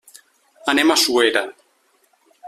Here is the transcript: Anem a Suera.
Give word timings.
Anem 0.73 0.93
a 0.93 0.95
Suera. 1.01 1.43